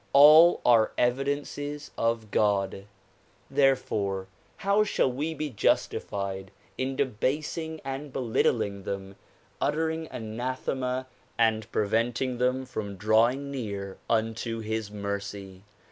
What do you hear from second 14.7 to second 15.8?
mercy.